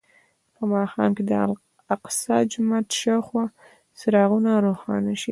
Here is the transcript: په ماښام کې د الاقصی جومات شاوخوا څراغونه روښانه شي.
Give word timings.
په 0.55 0.61
ماښام 0.73 1.09
کې 1.17 1.23
د 1.25 1.31
الاقصی 1.43 2.37
جومات 2.51 2.85
شاوخوا 2.99 3.45
څراغونه 3.99 4.51
روښانه 4.65 5.13
شي. 5.21 5.29